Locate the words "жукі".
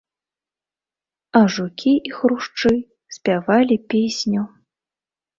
1.55-1.93